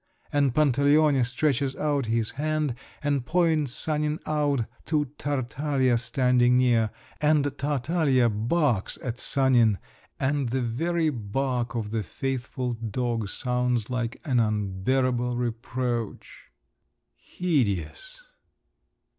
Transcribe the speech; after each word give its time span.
And 0.33 0.55
Pantaleone 0.55 1.23
stretches 1.23 1.75
out 1.75 2.07
his 2.07 2.31
hand 2.31 2.73
and 3.03 3.23
points 3.23 3.71
Sanin 3.73 4.17
out 4.25 4.65
to 4.87 5.05
Tartaglia 5.19 5.99
standing 5.99 6.57
near, 6.57 6.89
and 7.21 7.55
Tartaglia 7.55 8.27
barks 8.27 8.97
at 9.03 9.19
Sanin, 9.19 9.77
and 10.19 10.49
the 10.49 10.63
very 10.63 11.11
bark 11.11 11.75
of 11.75 11.91
the 11.91 12.01
faithful 12.01 12.73
dog 12.73 13.29
sounds 13.29 13.91
like 13.91 14.19
an 14.25 14.39
unbearable 14.39 15.37
reproach…. 15.37 16.45
Hideous! 17.17 18.21